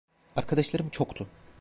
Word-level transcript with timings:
Arkadaşlarım 0.35 0.89
çoktu. 0.89 1.27